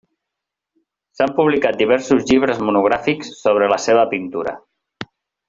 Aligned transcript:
S'han 1.17 1.33
publicat 1.39 1.77
diversos 1.81 2.25
llibres 2.31 2.63
monogràfics 2.69 3.31
sobre 3.43 3.69
la 3.75 3.79
seva 3.85 4.09
pintura. 4.17 4.57